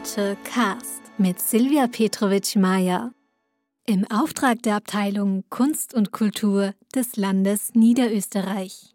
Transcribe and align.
Culture 0.00 0.34
Cast 0.44 1.02
mit 1.18 1.38
Silvia 1.40 1.86
Petrovic-Meyer. 1.86 3.12
Im 3.84 4.10
Auftrag 4.10 4.62
der 4.62 4.76
Abteilung 4.76 5.44
Kunst 5.50 5.92
und 5.92 6.10
Kultur 6.10 6.72
des 6.94 7.16
Landes 7.16 7.74
Niederösterreich. 7.74 8.94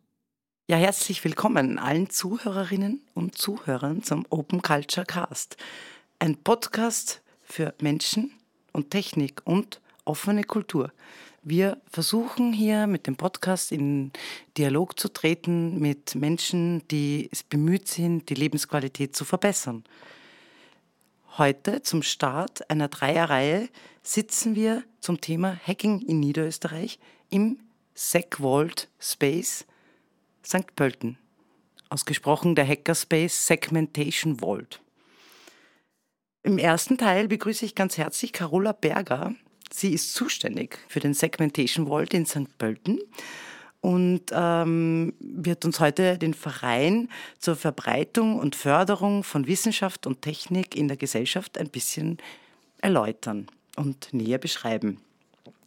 Ja, 0.68 0.78
herzlich 0.78 1.24
willkommen 1.24 1.78
allen 1.78 2.10
Zuhörerinnen 2.10 3.04
und 3.14 3.38
Zuhörern 3.38 4.02
zum 4.02 4.26
Open 4.32 4.64
Culture 4.64 5.06
Cast. 5.06 5.58
Ein 6.18 6.38
Podcast 6.38 7.22
für 7.44 7.76
Menschen 7.80 8.32
und 8.72 8.90
Technik 8.90 9.44
und 9.46 9.82
offene 10.06 10.44
Kultur. 10.44 10.92
Wir 11.44 11.80
versuchen 11.92 12.52
hier 12.52 12.88
mit 12.88 13.06
dem 13.06 13.16
Podcast 13.16 13.72
in 13.72 14.12
Dialog 14.58 15.00
zu 15.00 15.10
treten 15.10 15.80
mit 15.80 16.16
Menschen, 16.16 16.82
die 16.88 17.30
es 17.32 17.44
bemüht 17.44 17.90
sind, 17.90 18.28
die 18.30 18.36
Lebensqualität 18.36 19.16
zu 19.16 19.24
verbessern. 19.24 19.84
Heute 21.38 21.82
zum 21.82 22.02
Start 22.02 22.70
einer 22.70 22.88
Dreierreihe 22.88 23.68
sitzen 24.02 24.56
wir 24.56 24.84
zum 25.02 25.20
Thema 25.20 25.60
Hacking 25.68 26.00
in 26.00 26.22
Niederösterreich 26.22 26.98
im 27.30 27.60
SecVault 27.94 28.88
Space 29.00 29.66
St. 30.46 30.74
Pölten. 30.78 31.18
Ausgesprochen 31.90 32.56
der 32.56 32.66
Hackerspace 32.66 33.48
Segmentation 33.48 34.40
Vault. 34.40 34.80
Im 36.44 36.58
ersten 36.58 36.98
Teil 36.98 37.28
begrüße 37.28 37.66
ich 37.66 37.76
ganz 37.76 37.98
herzlich 37.98 38.32
Carola 38.32 38.72
Berger, 38.72 39.36
Sie 39.70 39.94
ist 39.94 40.14
zuständig 40.14 40.80
für 40.88 41.02
den 41.02 41.14
Segmentation 41.14 41.88
Vault 41.88 42.14
in 42.14 42.26
St. 42.26 42.58
Pölten 42.58 43.00
und 43.86 44.32
ähm, 44.32 45.14
wird 45.20 45.64
uns 45.64 45.80
heute 45.80 46.18
den 46.18 46.34
Verein 46.34 47.08
zur 47.38 47.56
Verbreitung 47.56 48.40
und 48.40 48.56
Förderung 48.56 49.24
von 49.24 49.46
Wissenschaft 49.46 50.08
und 50.08 50.24
Technik 50.24 50.76
in 50.76 50.88
der 50.88 50.98
Gesellschaft 50.98 51.60
ein 51.60 51.70
bisschen 51.70 52.18
erläutern 52.82 53.46
und 53.76 54.12
näher 54.12 54.40
beschreiben. 54.40 55.02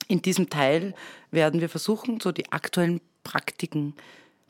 In 0.09 0.21
diesem 0.21 0.51
Teil 0.51 0.97
werden 1.31 1.61
wir 1.61 1.69
versuchen, 1.69 2.19
so 2.19 2.33
die 2.33 2.51
aktuellen 2.51 3.01
Praktiken 3.23 3.95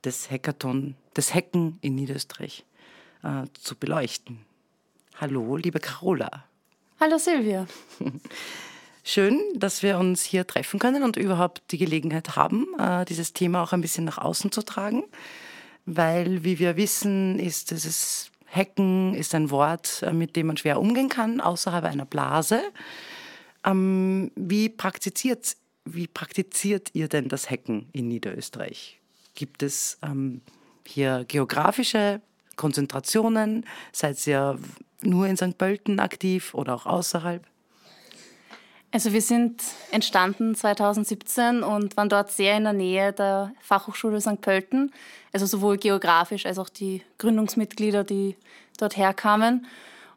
des 0.02 0.30
Hackathon, 0.30 0.94
des 1.14 1.34
Hacken 1.34 1.76
in 1.82 1.94
Niederösterreich 1.94 2.64
äh, 3.22 3.44
zu 3.52 3.76
beleuchten. 3.76 4.38
Hallo, 5.20 5.56
liebe 5.56 5.78
Carola. 5.78 6.46
Hallo 7.00 7.18
Silvia. 7.18 7.66
Schön, 9.10 9.40
dass 9.54 9.82
wir 9.82 9.98
uns 9.98 10.22
hier 10.22 10.46
treffen 10.46 10.78
können 10.78 11.02
und 11.02 11.16
überhaupt 11.16 11.62
die 11.70 11.78
Gelegenheit 11.78 12.36
haben, 12.36 12.66
äh, 12.78 13.06
dieses 13.06 13.32
Thema 13.32 13.62
auch 13.62 13.72
ein 13.72 13.80
bisschen 13.80 14.04
nach 14.04 14.18
außen 14.18 14.52
zu 14.52 14.60
tragen. 14.60 15.02
Weil, 15.86 16.44
wie 16.44 16.58
wir 16.58 16.76
wissen, 16.76 17.38
ist 17.38 17.70
dieses 17.70 18.30
Hacken 18.54 19.14
ist 19.14 19.34
ein 19.34 19.50
Wort, 19.50 20.02
äh, 20.02 20.12
mit 20.12 20.36
dem 20.36 20.48
man 20.48 20.58
schwer 20.58 20.78
umgehen 20.78 21.08
kann, 21.08 21.40
außerhalb 21.40 21.86
einer 21.86 22.04
Blase. 22.04 22.60
Ähm, 23.64 24.30
wie, 24.36 24.68
praktiziert, 24.68 25.56
wie 25.86 26.06
praktiziert 26.06 26.90
ihr 26.92 27.08
denn 27.08 27.30
das 27.30 27.48
Hacken 27.48 27.88
in 27.94 28.08
Niederösterreich? 28.08 29.00
Gibt 29.34 29.62
es 29.62 29.96
ähm, 30.02 30.42
hier 30.86 31.24
geografische 31.26 32.20
Konzentrationen? 32.56 33.64
Seid 33.90 34.26
ihr 34.26 34.58
nur 35.00 35.26
in 35.26 35.38
St. 35.38 35.56
Pölten 35.56 35.98
aktiv 35.98 36.52
oder 36.52 36.74
auch 36.74 36.84
außerhalb? 36.84 37.42
Also 38.90 39.12
wir 39.12 39.20
sind 39.20 39.62
entstanden 39.90 40.54
2017 40.54 41.62
und 41.62 41.96
waren 41.96 42.08
dort 42.08 42.30
sehr 42.30 42.56
in 42.56 42.64
der 42.64 42.72
Nähe 42.72 43.12
der 43.12 43.52
Fachhochschule 43.60 44.20
St. 44.20 44.40
Pölten, 44.40 44.92
also 45.32 45.44
sowohl 45.44 45.76
geografisch 45.76 46.46
als 46.46 46.58
auch 46.58 46.70
die 46.70 47.02
Gründungsmitglieder, 47.18 48.02
die 48.02 48.36
dort 48.78 48.96
herkamen 48.96 49.66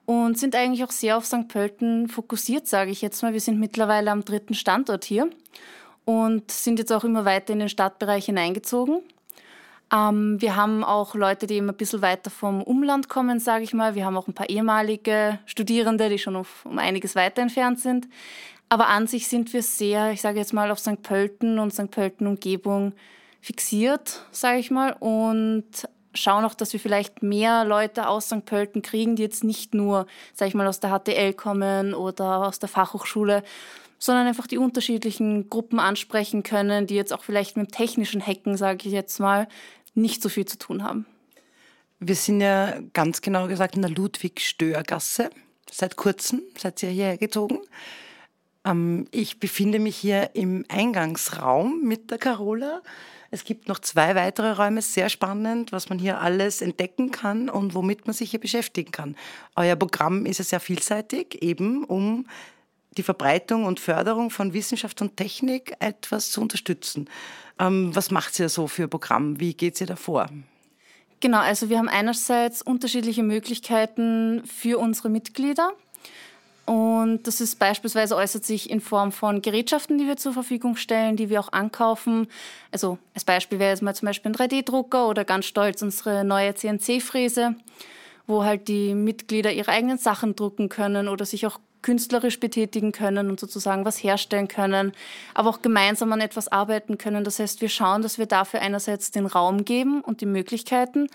und 0.06 0.38
sind 0.38 0.56
eigentlich 0.56 0.84
auch 0.84 0.92
sehr 0.92 1.18
auf 1.18 1.26
St. 1.26 1.48
Pölten 1.50 2.08
fokussiert, 2.08 2.68
sage 2.68 2.92
ich 2.92 3.02
jetzt 3.02 3.22
mal. 3.24 3.34
Wir 3.34 3.42
sind 3.42 3.60
mittlerweile 3.60 4.12
am 4.12 4.24
dritten 4.24 4.54
Standort 4.54 5.04
hier 5.04 5.30
und 6.06 6.50
sind 6.50 6.80
jetzt 6.80 6.92
auch 6.92 7.04
immer 7.04 7.26
weiter 7.26 7.54
in 7.54 7.60
den 7.60 7.70
Stadtbereich 7.70 8.26
hineingezogen. 8.26 9.02
Ähm, 9.94 10.42
wir 10.42 10.56
haben 10.56 10.84
auch 10.84 11.16
Leute, 11.16 11.48
die 11.48 11.58
immer 11.58 11.74
ein 11.74 11.78
bisschen 11.78 12.02
weiter 12.02 12.30
vom 12.30 12.62
Umland 12.64 13.10
kommen, 13.10 13.40
sage 13.40 13.64
ich 13.64 13.74
mal. 13.74 13.96
Wir 13.96 14.06
haben 14.06 14.18
auch 14.18 14.28
ein 14.28 14.34
paar 14.34 14.50
ehemalige 14.50 15.40
Studierende, 15.46 16.10
die 16.10 16.20
schon 16.20 16.36
um 16.36 16.80
einiges 16.80 17.16
weiter 17.16 17.42
entfernt 17.42 17.80
sind. 17.80 18.08
Aber 18.72 18.88
an 18.88 19.06
sich 19.06 19.28
sind 19.28 19.52
wir 19.52 19.64
sehr, 19.64 20.14
ich 20.14 20.22
sage 20.22 20.40
jetzt 20.40 20.54
mal, 20.54 20.72
auf 20.72 20.80
St. 20.80 21.04
Pölten 21.04 21.60
und 21.60 21.74
St. 21.74 21.92
Pölten 21.92 22.26
Umgebung 22.26 22.94
fixiert, 23.42 24.24
sage 24.32 24.60
ich 24.60 24.72
mal, 24.72 24.96
und 24.98 25.66
schauen 26.14 26.46
auch, 26.46 26.54
dass 26.54 26.72
wir 26.72 26.80
vielleicht 26.80 27.22
mehr 27.22 27.66
Leute 27.66 28.08
aus 28.08 28.28
St. 28.28 28.46
Pölten 28.46 28.82
kriegen, 28.82 29.18
die 29.18 29.24
jetzt 29.24 29.44
nicht 29.44 29.74
nur, 29.74 30.08
sage 30.34 30.48
ich 30.48 30.56
mal, 30.56 30.68
aus 30.68 30.80
der 30.80 30.98
HTL 30.98 31.34
kommen 31.34 31.94
oder 31.94 32.48
aus 32.48 32.60
der 32.60 32.70
Fachhochschule, 32.70 33.44
sondern 34.00 34.26
einfach 34.26 34.48
die 34.48 34.58
unterschiedlichen 34.58 35.50
Gruppen 35.50 35.82
ansprechen 35.82 36.42
können, 36.42 36.88
die 36.88 36.96
jetzt 36.96 37.12
auch 37.12 37.26
vielleicht 37.26 37.58
mit 37.58 37.74
technischen 37.74 38.26
Hacken, 38.26 38.56
sage 38.56 38.88
ich 38.88 38.94
jetzt 38.94 39.20
mal, 39.20 39.50
nicht 39.96 40.24
so 40.24 40.30
viel 40.30 40.46
zu 40.46 40.58
tun 40.58 40.86
haben. 40.86 41.06
Wir 42.00 42.16
sind 42.16 42.40
ja 42.40 42.80
ganz 42.94 43.20
genau 43.20 43.48
gesagt 43.48 43.76
in 43.76 43.82
der 43.82 43.92
Ludwig-Stör-Gasse. 43.92 45.30
Seit 45.70 45.98
kurzem 45.98 46.42
seid 46.58 46.82
ihr 46.84 46.90
hierher 46.90 47.18
gezogen. 47.18 47.60
Ähm, 48.66 49.08
ich 49.12 49.40
befinde 49.40 49.80
mich 49.80 49.98
hier 49.98 50.32
im 50.34 50.66
Eingangsraum 50.70 51.82
mit 51.84 52.12
der 52.12 52.18
Carola. 52.18 52.82
Es 53.34 53.46
gibt 53.46 53.70
noch 53.70 53.80
zwei 53.80 54.16
weitere 54.16 54.52
Räume, 54.52 54.82
sehr 54.82 55.10
spannend, 55.10 55.72
was 55.72 55.88
man 55.90 55.98
hier 55.98 56.20
alles 56.20 56.62
entdecken 56.62 57.12
kann 57.12 57.50
und 57.50 57.74
womit 57.74 58.06
man 58.06 58.14
sich 58.14 58.32
hier 58.32 58.42
beschäftigen 58.42 58.92
kann. 58.92 59.16
Euer 59.56 59.78
Programm 59.78 60.26
ist 60.26 60.40
ja 60.40 60.44
sehr 60.44 60.60
vielseitig, 60.60 61.42
eben 61.42 61.86
um 61.86 62.28
die 62.98 63.04
Verbreitung 63.04 63.64
und 63.64 63.80
Förderung 63.80 64.30
von 64.32 64.54
Wissenschaft 64.54 65.02
und 65.02 65.16
Technik 65.16 65.76
etwas 65.80 66.32
zu 66.32 66.42
unterstützen. 66.42 67.10
Ähm, 67.58 67.96
was 67.96 68.12
macht 68.12 68.38
ihr 68.40 68.50
so 68.50 68.68
für 68.68 68.90
Programm? 68.90 69.40
Wie 69.40 69.54
geht 69.54 69.80
ihr 69.80 69.88
davor? 69.88 70.28
Genau, 71.22 71.40
also 71.40 71.70
wir 71.70 71.78
haben 71.78 71.88
einerseits 71.88 72.62
unterschiedliche 72.62 73.24
Möglichkeiten 73.24 74.44
für 74.46 74.80
unsere 74.80 75.10
Mitglieder. 75.10 75.72
Und 76.72 77.28
das 77.28 77.42
ist 77.42 77.60
beispielsweise 77.60 78.16
äußert 78.16 78.46
sich 78.46 78.70
in 78.70 78.80
Form 78.80 79.12
von 79.12 79.42
Gerätschaften, 79.42 79.98
die 79.98 80.08
wir 80.08 80.16
zur 80.16 80.32
Verfügung 80.32 80.78
stellen, 80.78 81.18
die 81.18 81.30
wir 81.30 81.42
auch 81.42 81.52
ankaufen. 81.52 82.28
Also 82.72 82.98
als 83.14 83.26
Beispiel 83.26 83.60
wäre 83.60 83.72
jetzt 83.72 83.82
mal 83.82 83.94
zum 83.94 84.06
Beispiel 84.06 84.32
ein 84.32 84.36
3D-Drucker 84.36 85.10
oder 85.10 85.26
ganz 85.26 85.48
stolz 85.48 85.82
unsere 85.82 86.24
neue 86.24 86.56
CNC-Fräse, 86.56 87.56
wo 88.26 88.46
halt 88.46 88.70
die 88.70 88.96
Mitglieder 88.96 89.52
ihre 89.52 89.70
eigenen 89.70 89.98
Sachen 89.98 90.38
drucken 90.38 90.70
können 90.70 91.10
oder 91.10 91.26
sich 91.26 91.46
auch 91.46 91.60
künstlerisch 91.82 92.40
betätigen 92.40 92.94
können 92.94 93.30
und 93.30 93.38
sozusagen 93.38 93.84
was 93.84 94.02
herstellen 94.02 94.48
können, 94.48 94.94
aber 95.34 95.50
auch 95.50 95.62
gemeinsam 95.62 96.14
an 96.14 96.22
etwas 96.22 96.48
arbeiten 96.48 96.98
können. 96.98 97.26
Das 97.26 97.40
heißt, 97.40 97.60
wir 97.60 97.70
schauen, 97.70 98.02
dass 98.02 98.18
wir 98.18 98.28
dafür 98.28 98.62
einerseits 98.62 99.12
den 99.12 99.26
Raum 99.26 99.66
geben 99.66 100.00
und 100.00 100.22
die 100.22 100.26
Möglichkeiten, 100.26 101.10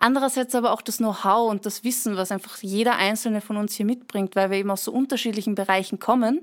andererseits 0.00 0.54
aber 0.54 0.72
auch 0.72 0.82
das 0.82 0.96
Know-how 0.96 1.50
und 1.50 1.66
das 1.66 1.84
Wissen, 1.84 2.16
was 2.16 2.32
einfach 2.32 2.58
jeder 2.62 2.96
einzelne 2.96 3.40
von 3.40 3.56
uns 3.56 3.74
hier 3.74 3.86
mitbringt, 3.86 4.34
weil 4.34 4.50
wir 4.50 4.58
eben 4.58 4.70
aus 4.70 4.84
so 4.84 4.92
unterschiedlichen 4.92 5.54
Bereichen 5.54 5.98
kommen 6.00 6.40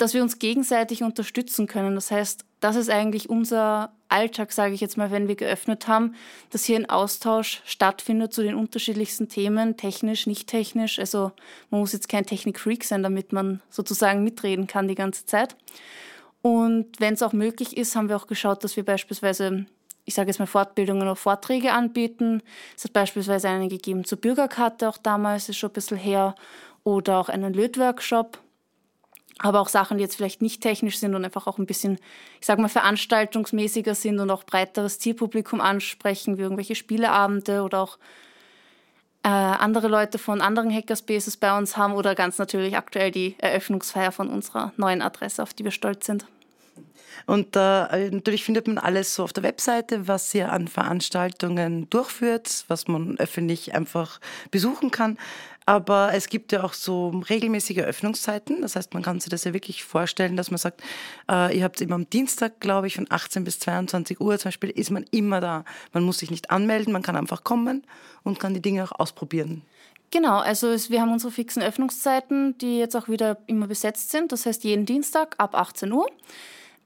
dass 0.00 0.14
wir 0.14 0.22
uns 0.22 0.38
gegenseitig 0.38 1.02
unterstützen 1.02 1.66
können. 1.66 1.94
Das 1.94 2.10
heißt, 2.10 2.44
das 2.60 2.76
ist 2.76 2.90
eigentlich 2.90 3.28
unser 3.28 3.92
Alltag, 4.08 4.52
sage 4.52 4.74
ich 4.74 4.80
jetzt 4.80 4.96
mal, 4.96 5.10
wenn 5.10 5.28
wir 5.28 5.36
geöffnet 5.36 5.88
haben, 5.88 6.14
dass 6.50 6.64
hier 6.64 6.76
ein 6.76 6.88
Austausch 6.88 7.62
stattfindet 7.64 8.32
zu 8.32 8.42
den 8.42 8.54
unterschiedlichsten 8.54 9.28
Themen, 9.28 9.76
technisch, 9.76 10.26
nicht 10.26 10.48
technisch. 10.48 10.98
Also 10.98 11.32
man 11.70 11.80
muss 11.80 11.92
jetzt 11.92 12.08
kein 12.08 12.26
Technikfreak 12.26 12.84
sein, 12.84 13.02
damit 13.02 13.32
man 13.32 13.60
sozusagen 13.68 14.24
mitreden 14.24 14.66
kann 14.66 14.88
die 14.88 14.94
ganze 14.94 15.26
Zeit. 15.26 15.56
Und 16.42 16.98
wenn 16.98 17.14
es 17.14 17.22
auch 17.22 17.34
möglich 17.34 17.76
ist, 17.76 17.94
haben 17.94 18.08
wir 18.08 18.16
auch 18.16 18.26
geschaut, 18.26 18.64
dass 18.64 18.76
wir 18.76 18.84
beispielsweise, 18.84 19.66
ich 20.04 20.14
sage 20.14 20.28
jetzt 20.28 20.38
mal, 20.38 20.46
Fortbildungen 20.46 21.02
oder 21.02 21.16
Vorträge 21.16 21.72
anbieten. 21.72 22.42
Es 22.76 22.84
hat 22.84 22.92
beispielsweise 22.92 23.48
einen 23.48 23.68
gegeben 23.68 24.04
zur 24.04 24.18
Bürgerkarte, 24.20 24.88
auch 24.88 24.98
damals 24.98 25.48
ist 25.48 25.58
schon 25.58 25.70
ein 25.70 25.74
bisschen 25.74 25.96
her, 25.96 26.34
oder 26.84 27.18
auch 27.18 27.28
einen 27.28 27.52
Lötworkshop 27.52 28.38
aber 29.42 29.60
auch 29.60 29.68
Sachen, 29.68 29.96
die 29.96 30.02
jetzt 30.02 30.16
vielleicht 30.16 30.42
nicht 30.42 30.60
technisch 30.60 30.98
sind 30.98 31.14
und 31.14 31.24
einfach 31.24 31.46
auch 31.46 31.58
ein 31.58 31.66
bisschen, 31.66 31.98
ich 32.40 32.46
sage 32.46 32.60
mal, 32.60 32.68
veranstaltungsmäßiger 32.68 33.94
sind 33.94 34.20
und 34.20 34.30
auch 34.30 34.44
breiteres 34.44 34.98
Zielpublikum 34.98 35.60
ansprechen, 35.60 36.36
wie 36.36 36.42
irgendwelche 36.42 36.74
Spieleabende 36.74 37.62
oder 37.62 37.80
auch 37.80 37.98
äh, 39.22 39.28
andere 39.28 39.88
Leute 39.88 40.18
von 40.18 40.42
anderen 40.42 40.70
Hackerspaces 40.70 41.38
bei 41.38 41.56
uns 41.56 41.76
haben 41.76 41.94
oder 41.94 42.14
ganz 42.14 42.38
natürlich 42.38 42.76
aktuell 42.76 43.10
die 43.10 43.34
Eröffnungsfeier 43.38 44.12
von 44.12 44.28
unserer 44.28 44.72
neuen 44.76 45.00
Adresse, 45.00 45.42
auf 45.42 45.54
die 45.54 45.64
wir 45.64 45.70
stolz 45.70 46.06
sind. 46.06 46.26
Und 47.26 47.56
äh, 47.56 48.10
natürlich 48.10 48.44
findet 48.44 48.66
man 48.66 48.78
alles 48.78 49.14
so 49.14 49.24
auf 49.24 49.32
der 49.32 49.42
Webseite, 49.42 50.08
was 50.08 50.34
ihr 50.34 50.52
an 50.52 50.68
Veranstaltungen 50.68 51.88
durchführt, 51.90 52.64
was 52.68 52.88
man 52.88 53.18
öffentlich 53.18 53.74
einfach 53.74 54.20
besuchen 54.50 54.90
kann. 54.90 55.18
Aber 55.66 56.10
es 56.14 56.28
gibt 56.28 56.50
ja 56.52 56.64
auch 56.64 56.72
so 56.72 57.10
regelmäßige 57.30 57.78
Öffnungszeiten. 57.78 58.62
Das 58.62 58.74
heißt, 58.74 58.92
man 58.94 59.02
kann 59.02 59.20
sich 59.20 59.30
das 59.30 59.44
ja 59.44 59.52
wirklich 59.52 59.84
vorstellen, 59.84 60.36
dass 60.36 60.50
man 60.50 60.58
sagt, 60.58 60.82
äh, 61.30 61.56
ihr 61.56 61.62
habt 61.62 61.80
immer 61.80 61.94
am 61.94 62.10
Dienstag, 62.10 62.60
glaube 62.60 62.86
ich, 62.88 62.96
von 62.96 63.06
18 63.08 63.44
bis 63.44 63.60
22 63.60 64.20
Uhr 64.20 64.38
zum 64.38 64.48
Beispiel, 64.48 64.70
ist 64.70 64.90
man 64.90 65.04
immer 65.10 65.40
da. 65.40 65.64
Man 65.92 66.02
muss 66.02 66.18
sich 66.18 66.30
nicht 66.30 66.50
anmelden, 66.50 66.92
man 66.92 67.02
kann 67.02 67.14
einfach 67.14 67.44
kommen 67.44 67.84
und 68.24 68.40
kann 68.40 68.54
die 68.54 68.62
Dinge 68.62 68.82
auch 68.82 68.98
ausprobieren. 68.98 69.62
Genau, 70.10 70.38
also 70.38 70.68
es, 70.68 70.90
wir 70.90 71.00
haben 71.00 71.12
unsere 71.12 71.30
fixen 71.30 71.62
Öffnungszeiten, 71.62 72.58
die 72.58 72.78
jetzt 72.78 72.96
auch 72.96 73.08
wieder 73.08 73.38
immer 73.46 73.68
besetzt 73.68 74.10
sind. 74.10 74.32
Das 74.32 74.46
heißt, 74.46 74.64
jeden 74.64 74.86
Dienstag 74.86 75.36
ab 75.38 75.54
18 75.54 75.92
Uhr. 75.92 76.08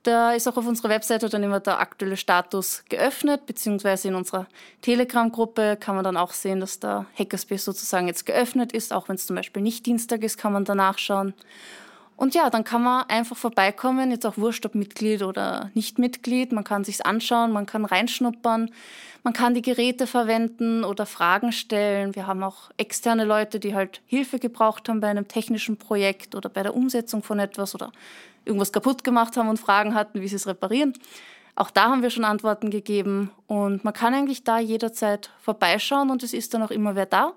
Da 0.05 0.33
ist 0.33 0.47
auch 0.47 0.59
auf 0.59 0.67
unserer 0.67 0.91
Webseite 0.91 1.31
dann 1.31 1.43
immer 1.43 1.61
der 1.61 1.81
aktuelle 1.81 2.19
Status 2.19 2.85
geöffnet, 2.91 3.47
beziehungsweise 3.47 4.09
in 4.09 4.15
unserer 4.15 4.47
Telegram-Gruppe 4.83 5.79
kann 5.81 5.95
man 5.95 6.05
dann 6.05 6.19
auch 6.19 6.33
sehen, 6.33 6.61
dass 6.61 6.79
der 6.79 7.07
Hackerspace 7.19 7.65
sozusagen 7.65 8.07
jetzt 8.07 8.27
geöffnet 8.27 8.73
ist. 8.73 8.93
Auch 8.93 9.09
wenn 9.09 9.17
es 9.17 9.27
zum 9.27 9.35
Beispiel 9.35 9.63
nicht 9.63 9.87
Dienstag 9.87 10.23
ist, 10.23 10.37
kann 10.37 10.53
man 10.53 10.67
da 10.67 10.75
nachschauen. 10.75 11.33
Und 12.17 12.35
ja, 12.35 12.49
dann 12.49 12.63
kann 12.63 12.83
man 12.83 13.05
einfach 13.09 13.37
vorbeikommen, 13.37 14.11
jetzt 14.11 14.25
auch 14.25 14.37
wurscht, 14.37 14.65
ob 14.67 14.75
Mitglied 14.75 15.23
oder 15.23 15.71
nicht 15.75 15.99
Mitglied. 15.99 16.53
Man 16.53 16.63
kann 16.63 16.85
sich's 16.85 17.01
anschauen, 17.01 17.51
man 17.51 17.67
kann 17.67 17.85
reinschnuppern, 17.85 18.71
man 19.25 19.33
kann 19.33 19.55
die 19.55 19.63
Geräte 19.63 20.07
verwenden 20.07 20.85
oder 20.85 21.07
Fragen 21.07 21.51
stellen. 21.51 22.15
Wir 22.15 22.27
haben 22.27 22.43
auch 22.45 22.71
externe 22.77 23.25
Leute, 23.25 23.59
die 23.59 23.75
halt 23.75 24.01
Hilfe 24.07 24.39
gebraucht 24.39 24.89
haben 24.89 25.01
bei 25.01 25.09
einem 25.09 25.27
technischen 25.27 25.77
Projekt 25.77 26.35
oder 26.35 26.49
bei 26.49 26.63
der 26.63 26.77
Umsetzung 26.77 27.23
von 27.23 27.41
etwas 27.41 27.75
oder 27.75 27.91
irgendwas 28.45 28.73
kaputt 28.73 29.03
gemacht 29.03 29.37
haben 29.37 29.49
und 29.49 29.59
Fragen 29.59 29.95
hatten, 29.95 30.21
wie 30.21 30.29
sie 30.29 30.37
es 30.37 30.47
reparieren. 30.47 30.93
Auch 31.57 31.71
da 31.71 31.85
haben 31.85 32.03
wir 32.03 32.11
schon 32.11 32.25
Antworten 32.25 32.71
gegeben 32.71 33.31
und 33.47 33.85
man 33.85 33.95
kann 33.95 34.15
eigentlich 34.15 34.45
da 34.45 34.59
jederzeit 34.59 35.31
vorbeischauen 35.41 36.11
und 36.11 36.23
es 36.23 36.33
ist 36.33 36.53
dann 36.53 36.63
auch 36.63 36.71
immer 36.71 36.95
wer 36.97 37.07
da, 37.07 37.33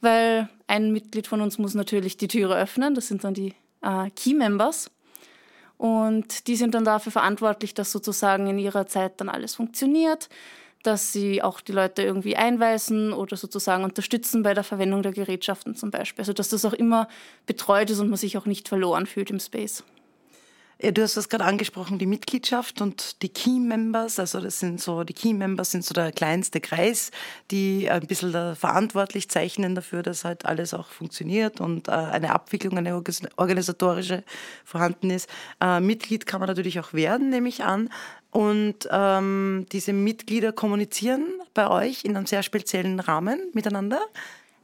weil 0.00 0.48
ein 0.66 0.92
Mitglied 0.92 1.26
von 1.26 1.40
uns 1.40 1.58
muss 1.58 1.74
natürlich 1.74 2.16
die 2.16 2.28
Türe 2.28 2.54
öffnen, 2.54 2.94
das 2.94 3.08
sind 3.08 3.24
dann 3.24 3.34
die 3.34 3.54
äh, 3.86 4.10
Key 4.10 4.34
Members 4.34 4.90
und 5.78 6.48
die 6.48 6.56
sind 6.56 6.74
dann 6.74 6.84
dafür 6.84 7.12
verantwortlich, 7.12 7.74
dass 7.74 7.92
sozusagen 7.92 8.46
in 8.46 8.58
ihrer 8.58 8.86
Zeit 8.86 9.20
dann 9.20 9.28
alles 9.28 9.54
funktioniert, 9.54 10.28
dass 10.82 11.12
sie 11.12 11.42
auch 11.42 11.60
die 11.60 11.72
Leute 11.72 12.02
irgendwie 12.02 12.36
einweisen 12.36 13.12
oder 13.12 13.36
sozusagen 13.36 13.84
unterstützen 13.84 14.42
bei 14.42 14.54
der 14.54 14.64
Verwendung 14.64 15.02
der 15.02 15.12
Gerätschaften 15.12 15.74
zum 15.74 15.90
Beispiel. 15.90 16.22
Also 16.22 16.32
dass 16.32 16.48
das 16.48 16.64
auch 16.64 16.72
immer 16.72 17.08
betreut 17.46 17.90
ist 17.90 18.00
und 18.00 18.08
man 18.08 18.16
sich 18.16 18.38
auch 18.38 18.46
nicht 18.46 18.68
verloren 18.68 19.06
fühlt 19.06 19.30
im 19.30 19.40
Space. 19.40 19.84
Ja, 20.78 20.90
du 20.90 21.02
hast 21.02 21.16
das 21.16 21.30
gerade 21.30 21.44
angesprochen, 21.44 21.98
die 21.98 22.04
Mitgliedschaft 22.04 22.82
und 22.82 23.22
die 23.22 23.30
Key 23.30 23.58
Members. 23.58 24.18
Also 24.18 24.40
das 24.42 24.60
sind 24.60 24.78
so, 24.78 25.04
die 25.04 25.14
Key 25.14 25.32
Members 25.32 25.70
sind 25.70 25.86
so 25.86 25.94
der 25.94 26.12
kleinste 26.12 26.60
Kreis, 26.60 27.10
die 27.50 27.90
ein 27.90 28.06
bisschen 28.06 28.54
verantwortlich 28.54 29.30
zeichnen 29.30 29.74
dafür, 29.74 30.02
dass 30.02 30.26
halt 30.26 30.44
alles 30.44 30.74
auch 30.74 30.88
funktioniert 30.88 31.62
und 31.62 31.88
äh, 31.88 31.92
eine 31.92 32.34
Abwicklung, 32.34 32.76
eine 32.76 33.02
organisatorische 33.36 34.22
vorhanden 34.66 35.08
ist. 35.08 35.30
Äh, 35.62 35.80
Mitglied 35.80 36.26
kann 36.26 36.40
man 36.40 36.48
natürlich 36.48 36.78
auch 36.78 36.92
werden, 36.92 37.30
nehme 37.30 37.48
ich 37.48 37.64
an. 37.64 37.88
Und 38.30 38.86
ähm, 38.90 39.64
diese 39.72 39.94
Mitglieder 39.94 40.52
kommunizieren 40.52 41.24
bei 41.54 41.70
euch 41.70 42.04
in 42.04 42.14
einem 42.14 42.26
sehr 42.26 42.42
speziellen 42.42 43.00
Rahmen 43.00 43.40
miteinander. 43.54 44.00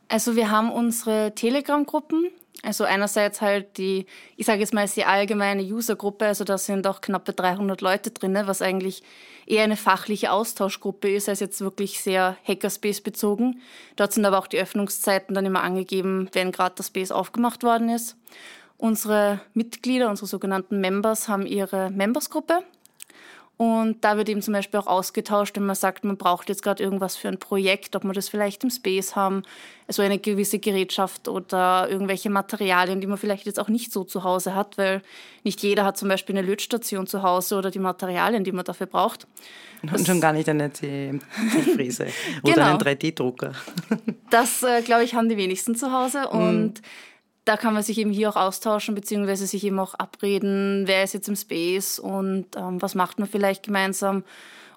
Also 0.08 0.36
wir 0.36 0.50
haben 0.50 0.70
unsere 0.70 1.34
Telegram-Gruppen, 1.34 2.26
also 2.62 2.84
einerseits 2.84 3.40
halt 3.40 3.76
die, 3.78 4.06
ich 4.36 4.46
sage 4.46 4.60
jetzt 4.60 4.72
mal, 4.72 4.86
die 4.86 5.04
allgemeine 5.04 5.62
Usergruppe, 5.62 6.26
also 6.26 6.44
da 6.44 6.58
sind 6.58 6.86
auch 6.86 7.00
knappe 7.00 7.32
300 7.32 7.80
Leute 7.80 8.10
drin, 8.10 8.38
was 8.44 8.62
eigentlich 8.62 9.02
eher 9.46 9.64
eine 9.64 9.76
fachliche 9.76 10.30
Austauschgruppe 10.30 11.10
ist, 11.10 11.28
als 11.28 11.40
jetzt 11.40 11.60
wirklich 11.60 12.00
sehr 12.00 12.36
Hackerspace 12.46 13.00
bezogen. 13.00 13.60
Dort 13.96 14.12
sind 14.12 14.24
aber 14.24 14.38
auch 14.38 14.46
die 14.46 14.58
Öffnungszeiten 14.58 15.34
dann 15.34 15.46
immer 15.46 15.62
angegeben, 15.62 16.28
wenn 16.32 16.52
gerade 16.52 16.74
das 16.76 16.88
Space 16.88 17.10
aufgemacht 17.10 17.64
worden 17.64 17.88
ist. 17.88 18.16
Unsere 18.76 19.40
Mitglieder, 19.54 20.08
unsere 20.08 20.26
sogenannten 20.26 20.80
Members, 20.80 21.28
haben 21.28 21.46
ihre 21.46 21.90
Membersgruppe. 21.90 22.62
Und 23.58 24.02
da 24.02 24.16
wird 24.16 24.28
eben 24.28 24.42
zum 24.42 24.54
Beispiel 24.54 24.80
auch 24.80 24.86
ausgetauscht, 24.86 25.56
wenn 25.56 25.66
man 25.66 25.76
sagt, 25.76 26.04
man 26.04 26.16
braucht 26.16 26.48
jetzt 26.48 26.62
gerade 26.62 26.82
irgendwas 26.82 27.16
für 27.16 27.28
ein 27.28 27.38
Projekt, 27.38 27.94
ob 27.94 28.02
man 28.02 28.14
das 28.14 28.28
vielleicht 28.28 28.64
im 28.64 28.70
Space 28.70 29.14
haben, 29.14 29.42
also 29.86 30.02
eine 30.02 30.18
gewisse 30.18 30.58
Gerätschaft 30.58 31.28
oder 31.28 31.86
irgendwelche 31.88 32.30
Materialien, 32.30 33.00
die 33.00 33.06
man 33.06 33.18
vielleicht 33.18 33.46
jetzt 33.46 33.60
auch 33.60 33.68
nicht 33.68 33.92
so 33.92 34.04
zu 34.04 34.24
Hause 34.24 34.54
hat, 34.54 34.78
weil 34.78 35.02
nicht 35.44 35.62
jeder 35.62 35.84
hat 35.84 35.96
zum 35.96 36.08
Beispiel 36.08 36.36
eine 36.36 36.46
Lötstation 36.46 37.06
zu 37.06 37.22
Hause 37.22 37.56
oder 37.56 37.70
die 37.70 37.78
Materialien, 37.78 38.42
die 38.42 38.52
man 38.52 38.64
dafür 38.64 38.86
braucht. 38.86 39.28
Und 39.82 40.06
schon 40.06 40.20
gar 40.20 40.32
nicht 40.32 40.48
eine 40.48 40.72
CNC-Fräse 40.72 42.06
oder 42.42 42.54
genau. 42.54 42.66
einen 42.70 42.78
3D-Drucker. 42.78 43.52
das, 44.30 44.62
äh, 44.62 44.82
glaube 44.82 45.04
ich, 45.04 45.14
haben 45.14 45.28
die 45.28 45.36
wenigsten 45.36 45.76
zu 45.76 45.92
Hause 45.92 46.28
und 46.28 46.80
mm 46.80 46.84
da 47.44 47.56
kann 47.56 47.74
man 47.74 47.82
sich 47.82 47.98
eben 47.98 48.12
hier 48.12 48.28
auch 48.28 48.36
austauschen, 48.36 48.94
beziehungsweise 48.94 49.46
sich 49.46 49.64
eben 49.64 49.78
auch 49.78 49.94
abreden, 49.94 50.84
wer 50.86 51.02
ist 51.02 51.14
jetzt 51.14 51.28
im 51.28 51.36
Space 51.36 51.98
und 51.98 52.46
ähm, 52.56 52.80
was 52.80 52.94
macht 52.94 53.18
man 53.18 53.28
vielleicht 53.28 53.64
gemeinsam 53.64 54.24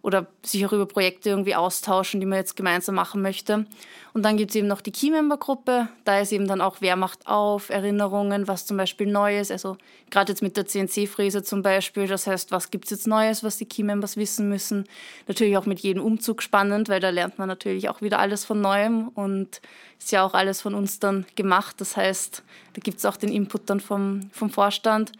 oder 0.05 0.27
sich 0.43 0.63
auch 0.67 0.71
über 0.71 0.85
Projekte 0.85 1.31
irgendwie 1.31 1.55
austauschen, 1.55 2.19
die 2.19 2.27
man 2.27 2.37
jetzt 2.37 2.55
gemeinsam 2.55 2.93
machen 2.93 3.23
möchte. 3.23 3.65
Und 4.13 4.21
dann 4.21 4.37
gibt 4.37 4.51
es 4.51 4.55
eben 4.55 4.67
noch 4.67 4.81
die 4.81 4.91
Key-Member-Gruppe. 4.91 5.87
Da 6.03 6.19
ist 6.19 6.31
eben 6.31 6.47
dann 6.47 6.61
auch, 6.61 6.77
wer 6.79 6.95
macht 6.95 7.25
auf, 7.25 7.71
Erinnerungen, 7.71 8.47
was 8.47 8.67
zum 8.67 8.77
Beispiel 8.77 9.07
Neues, 9.07 9.49
also 9.49 9.77
gerade 10.11 10.31
jetzt 10.31 10.43
mit 10.43 10.57
der 10.57 10.67
CNC-Fräse 10.67 11.41
zum 11.41 11.63
Beispiel. 11.63 12.05
Das 12.05 12.27
heißt, 12.27 12.51
was 12.51 12.69
gibt 12.69 12.85
es 12.85 12.91
jetzt 12.91 13.07
Neues, 13.07 13.43
was 13.43 13.57
die 13.57 13.65
Key-Members 13.65 14.15
wissen 14.15 14.47
müssen. 14.47 14.85
Natürlich 15.27 15.57
auch 15.57 15.65
mit 15.65 15.79
jedem 15.79 16.03
Umzug 16.03 16.43
spannend, 16.43 16.87
weil 16.87 16.99
da 16.99 17.09
lernt 17.09 17.39
man 17.39 17.47
natürlich 17.47 17.89
auch 17.89 18.03
wieder 18.03 18.19
alles 18.19 18.45
von 18.45 18.61
Neuem 18.61 19.07
und 19.07 19.59
ist 19.97 20.11
ja 20.11 20.23
auch 20.23 20.35
alles 20.35 20.61
von 20.61 20.75
uns 20.75 20.99
dann 20.99 21.25
gemacht. 21.35 21.81
Das 21.81 21.97
heißt, 21.97 22.43
da 22.73 22.79
gibt 22.79 22.99
es 22.99 23.05
auch 23.05 23.17
den 23.17 23.31
Input 23.31 23.71
dann 23.71 23.79
vom, 23.79 24.29
vom 24.31 24.51
Vorstand. 24.51 25.13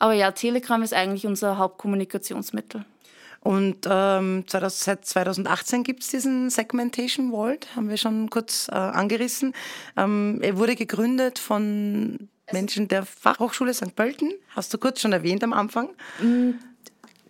Aber 0.00 0.14
ja, 0.14 0.32
Telegram 0.32 0.82
ist 0.82 0.94
eigentlich 0.94 1.28
unser 1.28 1.58
Hauptkommunikationsmittel. 1.58 2.84
Und 3.46 3.86
ähm, 3.88 4.42
seit 4.48 5.04
2018 5.04 5.84
gibt 5.84 6.02
es 6.02 6.08
diesen 6.08 6.50
Segmentation 6.50 7.30
Vault, 7.30 7.68
haben 7.76 7.88
wir 7.88 7.96
schon 7.96 8.28
kurz 8.28 8.66
äh, 8.66 8.74
angerissen. 8.74 9.54
Ähm, 9.96 10.40
er 10.42 10.56
wurde 10.56 10.74
gegründet 10.74 11.38
von 11.38 12.28
Menschen 12.50 12.88
der 12.88 13.06
Fachhochschule 13.06 13.72
St. 13.72 13.94
Pölten, 13.94 14.32
hast 14.48 14.74
du 14.74 14.78
kurz 14.78 15.00
schon 15.00 15.12
erwähnt 15.12 15.44
am 15.44 15.52
Anfang. 15.52 15.90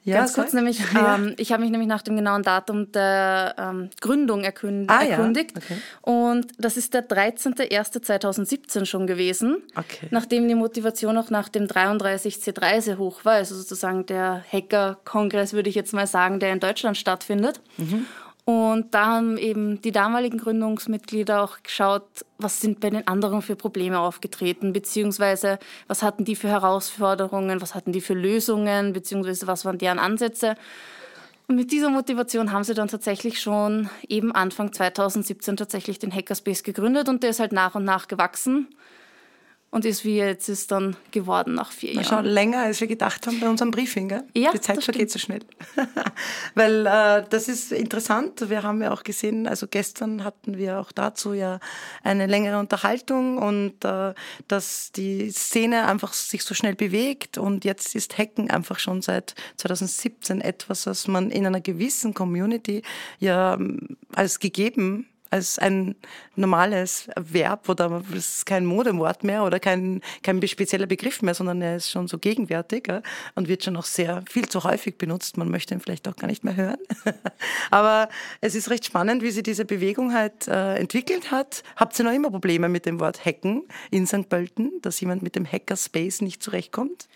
Ja, 0.06 0.19
Ganz 0.19 0.35
kurz, 0.35 0.53
nämlich, 0.53 0.81
ähm, 0.97 1.35
ich 1.37 1.50
habe 1.50 1.62
mich 1.62 1.73
nämlich 1.73 1.88
nach 1.88 2.03
dem 2.03 2.14
genauen 2.14 2.44
Datum 2.44 2.93
der 2.93 3.56
ähm, 3.58 3.91
Gründung 4.00 4.44
erkund 4.44 4.88
ah, 4.88 5.03
erkundigt. 5.03 5.50
Ja? 5.56 5.62
Okay. 5.62 5.76
Und 6.00 6.47
das 6.58 6.76
ist 6.76 6.94
der 6.94 7.08
13.01.2017 7.08 8.87
schon 8.87 9.08
gewesen, 9.08 9.64
okay. 9.75 10.07
nachdem 10.11 10.47
die 10.47 10.54
Motivation 10.54 11.19
auch 11.19 11.30
nach 11.30 11.49
dem 11.49 11.64
33C3 11.64 12.80
sehr 12.80 12.99
hoch 12.99 13.25
war, 13.25 13.35
also 13.35 13.57
sozusagen 13.57 14.07
der 14.07 14.45
Hacker-Kongress, 14.52 15.54
würde 15.54 15.71
ich 15.71 15.75
jetzt 15.75 15.92
mal 15.92 16.07
sagen, 16.07 16.38
der 16.38 16.52
in 16.52 16.61
Deutschland 16.61 16.97
stattfindet. 16.97 17.61
Mhm. 17.76 18.07
Und 18.47 18.95
da 18.95 19.07
haben 19.07 19.38
eben 19.38 19.83
die 19.83 19.91
damaligen 19.91 20.38
Gründungsmitglieder 20.38 21.43
auch 21.43 21.65
geschaut, 21.65 22.05
was 22.38 22.61
sind 22.61 22.79
bei 22.79 22.91
den 22.91 23.05
anderen 23.09 23.43
für 23.43 23.57
Probleme 23.57 23.99
aufgetreten, 23.99 24.73
beziehungsweise 24.73 25.59
was 25.88 26.05
hatten 26.05 26.25
die 26.25 26.37
für 26.37 26.47
Herausforderungen, 26.47 27.61
was 27.61 27.75
hatten 27.75 27.91
die 27.91 28.00
für 28.00 28.15
Lösungen, 28.15 28.93
beziehungsweise 28.93 29.49
was 29.49 29.65
waren 29.65 29.79
deren 29.79 29.99
Ansätze. 29.99 30.55
Und 31.49 31.57
mit 31.57 31.73
dieser 31.73 31.91
Motivation 31.91 32.53
haben 32.53 32.62
sie 32.62 32.75
dann 32.75 32.87
tatsächlich 32.87 33.41
schon 33.41 33.91
eben 34.09 34.31
Anfang 34.31 34.73
2017 34.73 35.57
tatsächlich 35.57 35.99
den 35.99 36.15
Hackerspace 36.15 36.62
gegründet 36.62 37.09
und 37.09 37.25
der 37.25 37.31
ist 37.31 37.41
halt 37.41 37.50
nach 37.50 37.75
und 37.75 37.85
nach 37.85 38.07
gewachsen 38.07 38.69
und 39.76 39.85
ist 39.85 40.06
wie 40.06 40.16
jetzt 40.16 40.49
ist 40.49 40.73
dann 40.73 40.97
geworden 41.11 41.52
nach 41.54 41.71
vier 41.71 41.92
Jahren. 41.92 42.06
Schon 42.06 42.25
länger, 42.25 42.61
als 42.61 42.80
wir 42.80 42.88
gedacht 42.88 43.26
haben 43.26 43.38
bei 43.40 43.47
unserem 43.47 43.71
Briefing. 43.71 44.09
Gell? 44.09 44.25
Ja, 44.35 44.50
Die 44.50 44.61
Zeit 44.62 44.83
vergeht 44.83 45.11
so 45.11 45.18
schnell. 45.18 45.40
Weil 46.54 46.87
äh, 46.87 47.25
das 47.28 47.47
ist 47.47 47.73
interessant. 47.73 48.49
Wir 48.49 48.62
haben 48.62 48.80
ja 48.80 48.90
auch 48.90 49.02
gesehen, 49.02 49.47
also 49.47 49.66
gestern 49.66 50.25
hatten 50.25 50.56
wir 50.56 50.80
auch 50.80 50.92
dazu 50.92 51.35
ja 51.35 51.61
eine 52.02 52.25
längere 52.25 52.59
Unterhaltung 52.59 53.37
und 53.37 53.85
äh, 53.85 54.14
dass 54.49 54.92
die 54.92 55.30
Szene 55.30 55.87
einfach 55.87 56.14
sich 56.14 56.42
so 56.42 56.54
schnell 56.54 56.75
bewegt 56.75 57.37
und 57.37 57.66
jetzt 57.66 57.95
ist 57.95 58.16
Hacken 58.16 58.50
einfach 58.50 58.78
schon 58.78 59.02
seit 59.02 59.35
2017 59.59 60.40
etwas, 60.40 60.87
was 60.87 61.06
man 61.06 61.30
in 61.30 61.45
einer 61.45 61.61
gewissen 61.61 62.14
Community 62.14 62.80
ja 63.18 63.52
ähm, 63.52 63.99
als 64.14 64.38
gegeben 64.38 65.06
als 65.30 65.59
ein 65.59 65.97
normales 66.37 67.09
Verb 67.16 67.68
oder 67.68 68.02
es 68.12 68.38
ist 68.38 68.47
kein 68.47 68.64
Modewort 68.64 69.25
mehr 69.25 69.45
oder 69.45 69.59
kein, 69.59 70.00
kein 70.23 70.47
spezieller 70.47 70.87
Begriff 70.87 71.23
mehr, 71.23 71.35
sondern 71.35 71.62
er 71.62 71.76
ist 71.76 71.90
schon 71.90 72.09
so 72.09 72.18
gegenwärtig 72.18 72.88
ja, 72.88 73.02
und 73.35 73.49
wird 73.49 73.64
schon 73.64 73.76
auch 73.76 73.85
sehr 73.85 74.23
viel 74.28 74.49
zu 74.49 74.64
häufig 74.64 74.99
benutzt. 74.99 75.37
Man 75.37 75.50
möchte 75.50 75.75
ihn 75.75 75.80
vielleicht 75.80 76.06
auch 76.09 76.16
gar 76.16 76.28
nicht 76.28 76.45
mehr 76.45 76.56
hören. 76.56 76.78
Aber 77.71 78.09
es 78.40 78.54
ist 78.54 78.71
recht 78.71 78.85
spannend, 78.85 79.23
wie 79.23 79.30
sich 79.30 79.42
diese 79.42 79.64
Bewegung 79.64 80.12
halt 80.12 80.49
äh, 80.49 80.76
entwickelt 80.76 81.30
hat. 81.30 81.62
Habt 81.76 81.99
ihr 81.99 82.04
noch 82.04 82.12
immer 82.12 82.30
Probleme 82.30 82.68
mit 82.68 82.87
dem 82.87 83.00
Wort 83.00 83.25
Hacken 83.25 83.64
in 83.90 84.06
St. 84.06 84.28
Pölten, 84.28 84.73
dass 84.83 85.00
jemand 85.00 85.23
mit 85.23 85.35
dem 85.37 85.50
Hackerspace 85.50 86.21
nicht 86.21 86.42
zurechtkommt? 86.42 87.09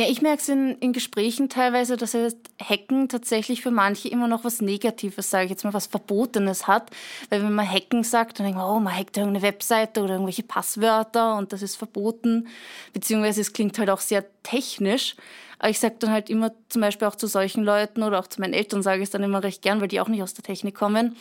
Ja, 0.00 0.06
ich 0.08 0.22
merke 0.22 0.40
es 0.40 0.48
in, 0.48 0.78
in 0.78 0.94
Gesprächen 0.94 1.50
teilweise, 1.50 1.98
dass 1.98 2.16
Hacken 2.58 3.10
tatsächlich 3.10 3.60
für 3.60 3.70
manche 3.70 4.08
immer 4.08 4.28
noch 4.28 4.44
was 4.44 4.62
Negatives, 4.62 5.28
sage 5.28 5.44
ich 5.44 5.50
jetzt 5.50 5.62
mal, 5.62 5.74
was 5.74 5.88
Verbotenes 5.88 6.66
hat. 6.66 6.90
Weil 7.28 7.42
wenn 7.42 7.52
man 7.52 7.70
Hacken 7.70 8.02
sagt, 8.02 8.38
dann 8.38 8.46
denkt 8.46 8.58
man, 8.58 8.66
oh, 8.66 8.80
man 8.80 8.96
hackt 8.96 9.18
irgendeine 9.18 9.44
Webseite 9.44 10.00
oder 10.00 10.14
irgendwelche 10.14 10.42
Passwörter 10.42 11.36
und 11.36 11.52
das 11.52 11.60
ist 11.60 11.76
verboten. 11.76 12.48
Beziehungsweise 12.94 13.42
es 13.42 13.52
klingt 13.52 13.78
halt 13.78 13.90
auch 13.90 14.00
sehr 14.00 14.24
technisch. 14.42 15.16
Aber 15.58 15.68
ich 15.68 15.78
sage 15.78 15.96
dann 15.98 16.12
halt 16.12 16.30
immer 16.30 16.52
zum 16.70 16.80
Beispiel 16.80 17.06
auch 17.06 17.16
zu 17.16 17.26
solchen 17.26 17.62
Leuten 17.62 18.02
oder 18.02 18.20
auch 18.20 18.26
zu 18.26 18.40
meinen 18.40 18.54
Eltern 18.54 18.82
sage 18.82 19.02
ich 19.02 19.08
es 19.08 19.10
dann 19.10 19.22
immer 19.22 19.44
recht 19.44 19.60
gern, 19.60 19.82
weil 19.82 19.88
die 19.88 20.00
auch 20.00 20.08
nicht 20.08 20.22
aus 20.22 20.32
der 20.32 20.44
Technik 20.44 20.76
kommen 20.76 21.14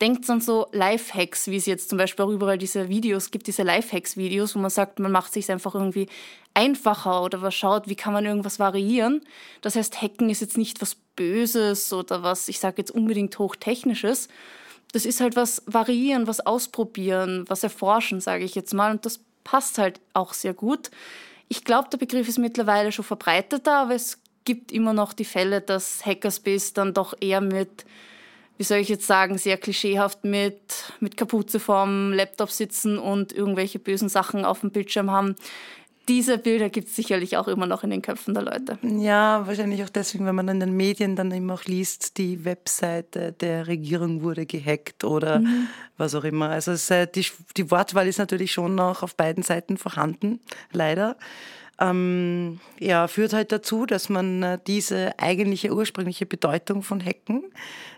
denkt 0.00 0.28
an 0.30 0.40
so 0.40 0.68
Lifehacks, 0.72 1.48
wie 1.48 1.56
es 1.56 1.66
jetzt 1.66 1.88
zum 1.88 1.98
Beispiel 1.98 2.24
auch 2.24 2.30
überall 2.30 2.58
diese 2.58 2.88
Videos 2.88 3.30
gibt, 3.30 3.46
diese 3.46 3.62
Lifehacks-Videos, 3.62 4.54
wo 4.54 4.60
man 4.60 4.70
sagt, 4.70 4.98
man 4.98 5.12
macht 5.12 5.32
sich 5.32 5.50
einfach 5.50 5.74
irgendwie 5.74 6.08
einfacher 6.54 7.22
oder 7.22 7.42
was 7.42 7.54
schaut, 7.54 7.88
wie 7.88 7.96
kann 7.96 8.12
man 8.12 8.24
irgendwas 8.24 8.58
variieren. 8.58 9.22
Das 9.60 9.76
heißt, 9.76 10.00
Hacken 10.00 10.30
ist 10.30 10.40
jetzt 10.40 10.56
nicht 10.56 10.80
was 10.80 10.96
Böses 11.16 11.92
oder 11.92 12.22
was, 12.22 12.48
ich 12.48 12.60
sage 12.60 12.76
jetzt 12.78 12.90
unbedingt 12.90 13.38
hochtechnisches. 13.38 14.28
Das 14.92 15.04
ist 15.04 15.20
halt 15.20 15.36
was 15.36 15.62
variieren, 15.66 16.26
was 16.26 16.40
ausprobieren, 16.40 17.44
was 17.48 17.62
erforschen, 17.62 18.20
sage 18.20 18.44
ich 18.44 18.54
jetzt 18.54 18.72
mal. 18.72 18.92
Und 18.92 19.04
das 19.04 19.20
passt 19.44 19.78
halt 19.78 20.00
auch 20.14 20.32
sehr 20.32 20.54
gut. 20.54 20.90
Ich 21.48 21.64
glaube, 21.64 21.88
der 21.90 21.98
Begriff 21.98 22.28
ist 22.28 22.38
mittlerweile 22.38 22.92
schon 22.92 23.04
verbreiteter, 23.04 23.74
aber 23.74 23.94
es 23.94 24.18
gibt 24.44 24.72
immer 24.72 24.92
noch 24.92 25.12
die 25.12 25.24
Fälle, 25.24 25.60
dass 25.60 26.06
Hackerspace 26.06 26.72
dann 26.72 26.94
doch 26.94 27.14
eher 27.20 27.40
mit 27.40 27.84
wie 28.58 28.64
soll 28.64 28.78
ich 28.78 28.88
jetzt 28.88 29.06
sagen, 29.06 29.38
sehr 29.38 29.56
klischeehaft 29.56 30.24
mit, 30.24 30.92
mit 31.00 31.16
Kapuze 31.16 31.60
vorm 31.60 32.12
Laptop 32.12 32.50
sitzen 32.50 32.98
und 32.98 33.32
irgendwelche 33.32 33.78
bösen 33.78 34.08
Sachen 34.08 34.44
auf 34.44 34.60
dem 34.60 34.70
Bildschirm 34.70 35.10
haben. 35.10 35.36
Diese 36.08 36.38
Bilder 36.38 36.70
gibt 36.70 36.88
es 36.88 36.96
sicherlich 36.96 37.36
auch 37.36 37.48
immer 37.48 37.66
noch 37.66 37.84
in 37.84 37.90
den 37.90 38.00
Köpfen 38.00 38.32
der 38.32 38.42
Leute. 38.42 38.78
Ja, 38.82 39.46
wahrscheinlich 39.46 39.84
auch 39.84 39.90
deswegen, 39.90 40.24
wenn 40.24 40.34
man 40.34 40.48
in 40.48 40.58
den 40.58 40.74
Medien 40.74 41.16
dann 41.16 41.30
immer 41.30 41.54
auch 41.54 41.64
liest, 41.64 42.16
die 42.16 42.46
Webseite 42.46 43.32
der 43.32 43.66
Regierung 43.66 44.22
wurde 44.22 44.46
gehackt 44.46 45.04
oder 45.04 45.40
mhm. 45.40 45.68
was 45.98 46.14
auch 46.14 46.24
immer. 46.24 46.48
Also 46.48 46.72
es, 46.72 46.88
die, 47.14 47.26
die 47.58 47.70
Wortwahl 47.70 48.08
ist 48.08 48.18
natürlich 48.18 48.52
schon 48.52 48.74
noch 48.74 49.02
auf 49.02 49.16
beiden 49.16 49.42
Seiten 49.42 49.76
vorhanden, 49.76 50.40
leider 50.72 51.16
ähm, 51.80 52.60
ja, 52.80 53.06
führt 53.06 53.32
halt 53.32 53.52
dazu, 53.52 53.86
dass 53.86 54.08
man 54.08 54.42
äh, 54.42 54.58
diese 54.66 55.18
eigentliche 55.18 55.72
ursprüngliche 55.72 56.26
Bedeutung 56.26 56.82
von 56.82 57.04
Hacken, 57.04 57.44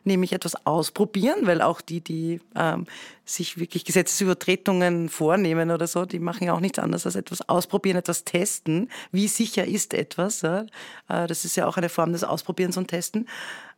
nämlich 0.04 0.32
etwas 0.32 0.66
ausprobieren, 0.66 1.46
weil 1.46 1.62
auch 1.62 1.80
die, 1.80 2.00
die 2.00 2.40
ähm, 2.54 2.87
sich 3.25 3.58
wirklich 3.58 3.84
Gesetzesübertretungen 3.84 5.08
vornehmen 5.08 5.70
oder 5.70 5.87
so, 5.87 6.04
die 6.04 6.18
machen 6.18 6.44
ja 6.44 6.52
auch 6.52 6.60
nichts 6.60 6.78
anderes 6.78 7.06
als 7.06 7.16
etwas 7.16 7.49
ausprobieren, 7.49 7.96
etwas 7.96 8.25
testen. 8.25 8.90
Wie 9.12 9.28
sicher 9.28 9.64
ist 9.66 9.94
etwas? 9.94 10.42
Ja? 10.42 10.66
Äh, 11.08 11.26
das 11.26 11.44
ist 11.44 11.56
ja 11.56 11.66
auch 11.66 11.78
eine 11.78 11.88
Form 11.88 12.12
des 12.12 12.25
Ausprobierens 12.25 12.76
und 12.76 12.88
Testen 12.88 13.26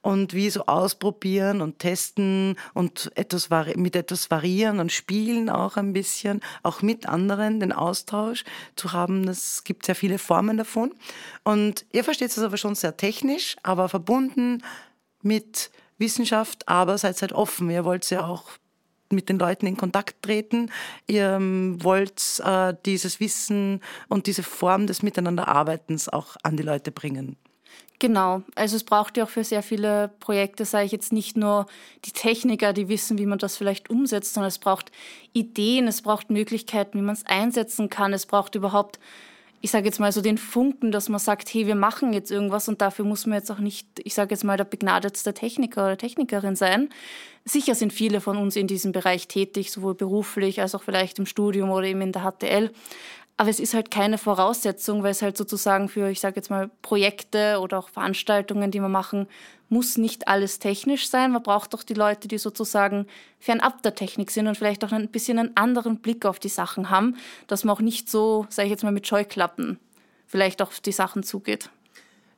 und 0.02 0.34
wie 0.34 0.50
so 0.50 0.66
ausprobieren 0.66 1.60
und 1.60 1.78
testen 1.78 2.56
und 2.74 3.10
etwas 3.14 3.48
mit 3.76 3.96
etwas 3.96 4.30
variieren 4.30 4.80
und 4.80 4.92
spielen 4.92 5.48
auch 5.48 5.76
ein 5.76 5.92
bisschen, 5.92 6.40
auch 6.62 6.82
mit 6.82 7.06
anderen 7.06 7.60
den 7.60 7.72
Austausch 7.72 8.44
zu 8.76 8.92
haben. 8.92 9.26
Es 9.28 9.64
gibt 9.64 9.86
sehr 9.86 9.94
viele 9.94 10.18
Formen 10.18 10.56
davon. 10.56 10.92
Und 11.44 11.86
ihr 11.92 12.04
versteht 12.04 12.30
es 12.30 12.38
aber 12.38 12.56
schon 12.56 12.74
sehr 12.74 12.96
technisch, 12.96 13.56
aber 13.62 13.88
verbunden 13.88 14.62
mit 15.22 15.70
Wissenschaft, 15.98 16.68
aber 16.68 16.98
seid 16.98 17.20
halt 17.22 17.32
offen. 17.32 17.70
Ihr 17.70 17.84
wollt 17.84 18.10
ja 18.10 18.26
auch 18.26 18.50
mit 19.12 19.28
den 19.28 19.38
Leuten 19.38 19.66
in 19.66 19.76
Kontakt 19.76 20.22
treten. 20.22 20.70
Ihr 21.06 21.34
ähm, 21.34 21.78
wollt 21.82 22.40
äh, 22.44 22.74
dieses 22.84 23.20
Wissen 23.20 23.80
und 24.08 24.26
diese 24.26 24.42
Form 24.42 24.86
des 24.86 25.02
Miteinanderarbeitens 25.02 26.08
auch 26.08 26.36
an 26.42 26.56
die 26.56 26.62
Leute 26.62 26.90
bringen. 26.90 27.36
Genau, 28.02 28.42
also 28.56 28.74
es 28.74 28.82
braucht 28.82 29.16
ja 29.16 29.22
auch 29.22 29.28
für 29.28 29.44
sehr 29.44 29.62
viele 29.62 30.10
Projekte, 30.18 30.64
sage 30.64 30.86
ich 30.86 30.90
jetzt 30.90 31.12
nicht 31.12 31.36
nur 31.36 31.66
die 32.04 32.10
Techniker, 32.10 32.72
die 32.72 32.88
wissen, 32.88 33.16
wie 33.16 33.26
man 33.26 33.38
das 33.38 33.56
vielleicht 33.56 33.90
umsetzt, 33.90 34.34
sondern 34.34 34.48
es 34.48 34.58
braucht 34.58 34.90
Ideen, 35.32 35.86
es 35.86 36.02
braucht 36.02 36.28
Möglichkeiten, 36.28 36.98
wie 36.98 37.02
man 37.02 37.14
es 37.14 37.24
einsetzen 37.26 37.90
kann, 37.90 38.12
es 38.12 38.26
braucht 38.26 38.56
überhaupt, 38.56 38.98
ich 39.60 39.70
sage 39.70 39.84
jetzt 39.84 40.00
mal 40.00 40.10
so 40.10 40.20
den 40.20 40.36
Funken, 40.36 40.90
dass 40.90 41.08
man 41.08 41.20
sagt, 41.20 41.54
hey, 41.54 41.68
wir 41.68 41.76
machen 41.76 42.12
jetzt 42.12 42.32
irgendwas 42.32 42.68
und 42.68 42.80
dafür 42.80 43.04
muss 43.04 43.24
man 43.24 43.38
jetzt 43.38 43.52
auch 43.52 43.60
nicht, 43.60 43.86
ich 44.02 44.14
sage 44.14 44.34
jetzt 44.34 44.42
mal, 44.42 44.56
der 44.56 44.64
begnadetste 44.64 45.32
Techniker 45.32 45.84
oder 45.84 45.96
Technikerin 45.96 46.56
sein. 46.56 46.88
Sicher 47.44 47.76
sind 47.76 47.92
viele 47.92 48.20
von 48.20 48.36
uns 48.36 48.56
in 48.56 48.66
diesem 48.66 48.90
Bereich 48.90 49.28
tätig, 49.28 49.70
sowohl 49.70 49.94
beruflich 49.94 50.60
als 50.60 50.74
auch 50.74 50.82
vielleicht 50.82 51.20
im 51.20 51.26
Studium 51.26 51.70
oder 51.70 51.86
eben 51.86 52.00
in 52.00 52.10
der 52.10 52.22
HTL. 52.28 52.72
Aber 53.36 53.48
es 53.50 53.58
ist 53.58 53.74
halt 53.74 53.90
keine 53.90 54.18
Voraussetzung, 54.18 55.02
weil 55.02 55.10
es 55.10 55.22
halt 55.22 55.36
sozusagen 55.36 55.88
für, 55.88 56.10
ich 56.10 56.20
sage 56.20 56.36
jetzt 56.36 56.50
mal, 56.50 56.70
Projekte 56.82 57.58
oder 57.60 57.78
auch 57.78 57.88
Veranstaltungen, 57.88 58.70
die 58.70 58.80
wir 58.80 58.88
machen, 58.88 59.26
muss 59.68 59.96
nicht 59.96 60.28
alles 60.28 60.58
technisch 60.58 61.08
sein. 61.08 61.32
Man 61.32 61.42
braucht 61.42 61.72
doch 61.72 61.82
die 61.82 61.94
Leute, 61.94 62.28
die 62.28 62.38
sozusagen 62.38 63.06
fernab 63.40 63.82
der 63.82 63.94
Technik 63.94 64.30
sind 64.30 64.46
und 64.46 64.58
vielleicht 64.58 64.84
auch 64.84 64.92
ein 64.92 65.08
bisschen 65.08 65.38
einen 65.38 65.56
anderen 65.56 65.98
Blick 65.98 66.26
auf 66.26 66.38
die 66.38 66.50
Sachen 66.50 66.90
haben, 66.90 67.16
dass 67.46 67.64
man 67.64 67.74
auch 67.74 67.80
nicht 67.80 68.10
so, 68.10 68.46
sage 68.50 68.66
ich 68.66 68.70
jetzt 68.70 68.84
mal, 68.84 68.92
mit 68.92 69.06
Scheuklappen 69.06 69.78
vielleicht 70.26 70.60
auf 70.60 70.80
die 70.80 70.92
Sachen 70.92 71.22
zugeht. 71.22 71.70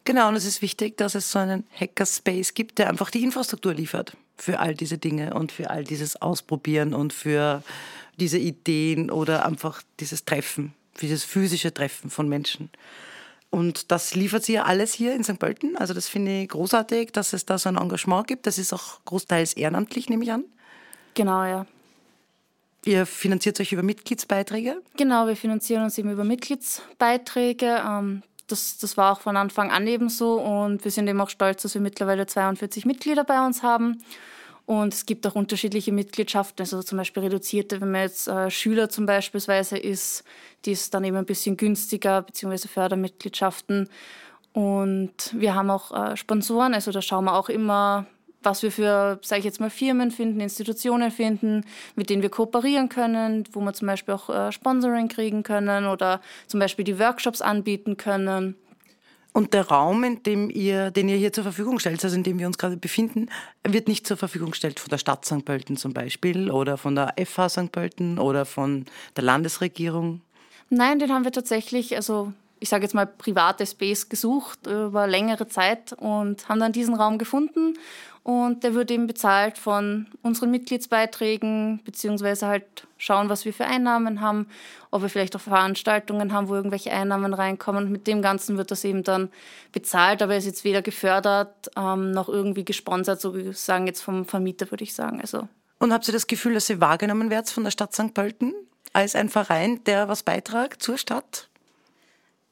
Genau, 0.05 0.29
und 0.29 0.37
es 0.37 0.45
ist 0.45 0.63
wichtig, 0.63 0.97
dass 0.97 1.15
es 1.15 1.31
so 1.31 1.39
einen 1.39 1.65
Hackerspace 1.79 2.55
gibt, 2.55 2.79
der 2.79 2.89
einfach 2.89 3.11
die 3.11 3.23
Infrastruktur 3.23 3.75
liefert 3.75 4.17
für 4.37 4.61
all 4.61 4.75
diese 4.75 4.99
Dinge 4.99 5.35
und 5.35 5.51
für 5.51 5.71
all 5.71 5.85
dieses 5.85 6.21
Ausprobieren 6.21 6.95
und 6.95 7.13
für 7.13 7.63
diese 8.19 8.39
Ideen 8.39 9.11
oder 9.11 9.45
einfach 9.45 9.83
dieses 9.99 10.25
Treffen 10.25 10.75
für 10.95 11.07
das 11.09 11.25
physische 11.25 11.73
Treffen 11.73 12.11
von 12.11 12.29
Menschen. 12.29 12.71
Und 13.51 13.93
das 13.93 14.15
liefert 14.15 14.45
sie 14.45 14.55
ja 14.55 14.65
alles 14.65 14.93
hier 14.93 15.15
in 15.15 15.23
St. 15.23 15.39
Pölten. 15.39 15.77
Also 15.77 15.95
das 15.95 16.09
finde 16.09 16.43
ich 16.43 16.49
großartig, 16.49 17.13
dass 17.13 17.33
es 17.33 17.47
da 17.47 17.57
so 17.57 17.69
ein 17.69 17.77
Engagement 17.77 18.27
gibt. 18.27 18.47
Das 18.47 18.59
ist 18.59 18.73
auch 18.73 19.05
großteils 19.05 19.53
ehrenamtlich, 19.53 20.09
nehme 20.09 20.25
ich 20.25 20.33
an. 20.33 20.45
Genau, 21.15 21.45
ja. 21.45 21.67
Ihr 22.85 23.07
finanziert 23.07 23.61
euch 23.61 23.73
über 23.73 23.83
Mitgliedsbeiträge? 23.83 24.83
Genau, 24.97 25.27
wir 25.27 25.37
finanzieren 25.37 25.85
uns 25.85 25.97
eben 25.99 26.11
über 26.11 26.25
Mitgliedsbeiträge. 26.25 27.83
Ähm, 27.87 28.23
das, 28.49 28.79
das 28.79 28.97
war 28.97 29.13
auch 29.13 29.21
von 29.21 29.37
Anfang 29.37 29.71
an 29.71 29.87
eben 29.87 30.09
so 30.09 30.41
und 30.41 30.85
wir 30.85 30.91
sind 30.91 31.07
eben 31.09 31.21
auch 31.21 31.31
stolz, 31.31 31.63
dass 31.63 31.75
wir 31.75 31.81
mittlerweile 31.81 32.27
42 32.27 32.85
Mitglieder 32.85 33.25
bei 33.25 33.45
uns 33.45 33.63
haben 33.63 34.03
und 34.67 34.95
es 34.95 35.05
gibt 35.05 35.27
auch 35.27 35.35
unterschiedliche 35.35 35.93
Mitgliedschaften, 35.93 36.63
also 36.63 36.83
zum 36.83 36.97
Beispiel 36.97 37.23
reduzierte, 37.23 37.81
wenn 37.81 37.91
man 37.91 38.03
jetzt 38.03 38.29
äh, 38.29 38.51
Schüler 38.51 38.89
zum 38.89 39.05
Beispiel 39.05 39.41
ist, 39.41 40.25
die 40.65 40.73
ist 40.73 40.95
dann 40.95 41.05
eben 41.05 41.17
ein 41.17 41.27
bisschen 41.27 41.57
günstiger, 41.57 42.23
beziehungsweise 42.23 42.69
Fördermitgliedschaften. 42.69 43.91
Und 44.55 45.35
wir 45.35 45.55
haben 45.55 45.69
auch 45.69 45.93
äh, 45.93 46.17
Sponsoren, 46.17 46.73
also 46.73 46.93
da 46.93 47.03
schauen 47.03 47.25
wir 47.25 47.35
auch 47.35 47.51
immer, 47.51 48.07
was 48.45 48.63
wir 48.63 48.71
für, 48.71 49.19
sage 49.23 49.41
ich 49.41 49.45
jetzt 49.45 49.61
mal, 49.61 49.71
Firmen 49.71 50.11
finden, 50.11 50.41
Institutionen 50.41 51.11
finden, 51.11 51.65
mit 51.95 52.09
denen 52.09 52.23
wir 52.23 52.31
kooperieren 52.31 52.89
können, 52.89 53.45
wo 53.53 53.61
wir 53.61 53.73
zum 53.73 53.89
Beispiel 53.89 54.15
auch 54.15 54.31
äh, 54.31 54.53
Sponsoring 54.53 55.09
kriegen 55.09 55.43
können 55.43 55.87
oder 55.87 56.21
zum 56.47 56.61
Beispiel 56.61 56.85
die 56.85 56.99
Workshops 56.99 57.43
anbieten 57.43 57.97
können. 57.97 58.57
Und 59.35 59.53
der 59.53 59.67
Raum, 59.67 60.05
in 60.05 60.23
dem 60.23 60.49
ihr, 60.49 60.93
den 60.93 61.09
ihr 61.09 61.17
hier 61.17 61.33
zur 61.33 61.43
Verfügung 61.43 61.81
stellt, 61.81 62.05
also 62.05 62.15
in 62.15 62.23
dem 62.23 62.39
wir 62.39 62.47
uns 62.47 62.57
gerade 62.57 62.77
befinden, 62.77 63.29
wird 63.65 63.89
nicht 63.89 64.07
zur 64.07 64.17
Verfügung 64.17 64.53
gestellt 64.53 64.79
von 64.79 64.91
der 64.91 64.99
Stadt 64.99 65.25
St. 65.25 65.45
Pölten 65.45 65.77
zum 65.77 65.93
Beispiel 65.93 66.53
oder 66.53 66.77
von 66.77 66.95
der 66.95 67.15
FH 67.19 67.49
St. 67.49 67.73
Pölten 67.73 68.21
oder 68.21 68.45
von 68.47 68.87
der 69.17 69.25
Landesregierung? 69.25 70.21
Nein, 70.71 71.01
den 71.01 71.13
haben 71.13 71.25
wir 71.25 71.33
tatsächlich, 71.33 71.97
also 71.97 72.33
ich 72.61 72.69
sage 72.69 72.85
jetzt 72.85 72.95
mal 72.95 73.09
private 73.09 73.67
Space 73.67 74.09
gesucht 74.09 74.69
über 74.69 75.09
längere 75.09 75.49
Zeit 75.49 75.93
und 75.95 76.49
haben 76.49 76.61
dann 76.61 76.73
diesen 76.73 76.95
Raum 76.95 77.19
gefunden 77.19 77.77
und 78.23 78.63
der 78.63 78.75
wird 78.75 78.93
eben 78.93 79.09
bezahlt 79.09 79.59
von 79.59 80.07
unseren 80.23 80.53
Mitgliedsbeiträgen, 80.53 81.81
beziehungsweise 81.85 82.47
halt 82.47 82.87
schauen, 83.05 83.29
was 83.29 83.45
wir 83.45 83.53
für 83.53 83.67
Einnahmen 83.67 84.21
haben, 84.21 84.49
ob 84.91 85.03
wir 85.03 85.09
vielleicht 85.09 85.37
auch 85.37 85.41
Veranstaltungen 85.41 86.33
haben, 86.33 86.49
wo 86.49 86.55
irgendwelche 86.55 86.91
Einnahmen 86.91 87.35
reinkommen. 87.35 87.93
Mit 87.93 88.07
dem 88.07 88.23
Ganzen 88.23 88.57
wird 88.57 88.71
das 88.71 88.85
eben 88.85 89.03
dann 89.03 89.31
bezahlt, 89.73 90.23
aber 90.23 90.33
er 90.33 90.39
ist 90.39 90.47
jetzt 90.47 90.65
weder 90.65 90.83
gefördert 90.83 91.71
ähm, 91.77 92.13
noch 92.13 92.29
irgendwie 92.29 92.65
gesponsert, 92.65 93.21
sozusagen 93.21 93.87
jetzt 93.87 94.01
vom 94.01 94.25
Vermieter, 94.25 94.71
würde 94.71 94.85
ich 94.85 94.95
sagen. 94.95 95.21
Also. 95.21 95.49
Und 95.79 95.93
habt 95.93 96.09
ihr 96.09 96.13
das 96.13 96.27
Gefühl, 96.27 96.55
dass 96.55 96.71
ihr 96.71 96.81
wahrgenommen 96.81 97.31
werdet 97.31 97.51
von 97.51 97.65
der 97.65 97.71
Stadt 97.71 97.93
St. 97.93 98.15
Pölten 98.15 98.55
als 98.93 99.15
ein 99.15 99.29
Verein, 99.29 99.83
der 99.85 100.09
was 100.09 100.23
beitragt 100.23 100.83
zur 100.83 100.97
Stadt? 100.97 101.49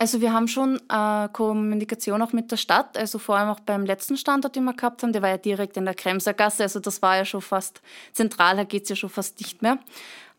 Also 0.03 0.21
wir 0.21 0.33
haben 0.33 0.49
schon 0.49 0.81
äh, 0.89 1.29
Kommunikation 1.33 2.23
auch 2.23 2.33
mit 2.33 2.51
der 2.51 2.57
Stadt, 2.57 2.99
also 2.99 3.21
vor 3.21 3.37
allem 3.37 3.51
auch 3.51 3.61
beim 3.61 3.87
letzten 3.87 4.17
Standort, 4.17 4.57
den 4.57 4.65
wir 4.65 4.75
gehabt 4.75 5.05
haben, 5.05 5.13
der 5.13 5.23
war 5.23 5.29
ja 5.29 5.37
direkt 5.37 5.77
in 5.77 5.85
der 5.85 5.95
Kremser 5.95 6.35
Gasse, 6.35 6.65
also 6.65 6.81
das 6.81 7.03
war 7.03 7.19
ja 7.19 7.25
schon 7.25 7.41
fast 7.41 7.81
zentral, 8.13 8.57
da 8.57 8.65
geht 8.65 8.83
es 8.83 8.89
ja 8.89 8.97
schon 8.97 9.11
fast 9.11 9.39
nicht 9.39 9.63
mehr. 9.63 9.79